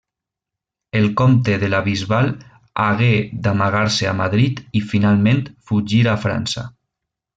[0.99, 2.31] El comte de La Bisbal
[2.85, 3.11] hagué
[3.49, 6.67] d'amagar-se a Madrid i finalment fugir a França.